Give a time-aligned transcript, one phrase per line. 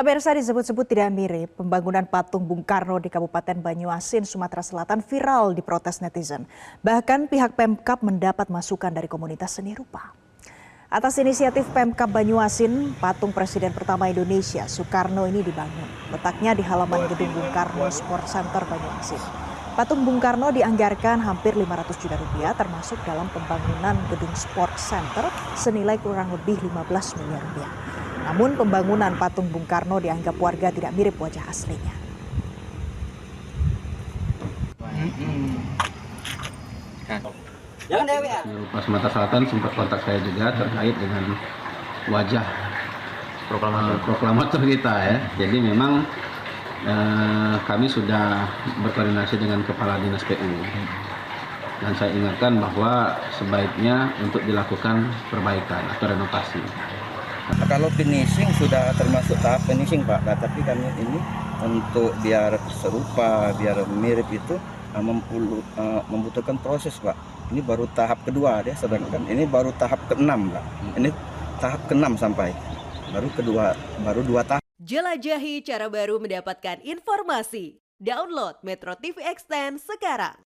[0.00, 5.60] Pemirsa disebut-sebut tidak mirip, pembangunan patung Bung Karno di Kabupaten Banyuasin, Sumatera Selatan viral di
[5.60, 6.48] protes netizen.
[6.80, 10.16] Bahkan pihak Pemkap mendapat masukan dari komunitas seni rupa.
[10.88, 16.16] Atas inisiatif Pemkap Banyuasin, patung Presiden pertama Indonesia, Soekarno ini dibangun.
[16.16, 19.20] Letaknya di halaman gedung Bung Karno Sport Center Banyuasin.
[19.76, 25.28] Patung Bung Karno dianggarkan hampir 500 juta rupiah termasuk dalam pembangunan gedung Sport Center
[25.60, 26.88] senilai kurang lebih 15
[27.20, 27.89] miliar rupiah.
[28.26, 31.94] Namun pembangunan patung Bung Karno dianggap warga tidak mirip wajah aslinya.
[37.90, 38.06] Ya.
[38.70, 41.34] Pas Sumatera Selatan sempat kontak saya juga terkait dengan
[42.06, 42.46] wajah
[43.50, 45.16] proklamator, proklamator kita ya.
[45.42, 46.06] Jadi memang
[46.86, 48.46] eh, kami sudah
[48.86, 50.54] berkoordinasi dengan kepala dinas PU
[51.80, 56.60] dan saya ingatkan bahwa sebaiknya untuk dilakukan perbaikan atau renovasi.
[57.70, 61.18] Kalau finishing sudah termasuk tahap finishing Pak, nah, tapi kami ini
[61.62, 64.58] untuk biar serupa, biar mirip itu
[64.94, 67.14] uh, uh, membutuhkan proses Pak.
[67.50, 70.64] Ini baru tahap kedua ya, sedangkan ini baru tahap keenam Pak.
[70.98, 71.08] Ini
[71.62, 72.54] tahap keenam sampai,
[73.10, 74.62] baru kedua, baru dua tahap.
[74.80, 77.78] Jelajahi cara baru mendapatkan informasi.
[78.00, 80.49] Download Metro TV Extend sekarang.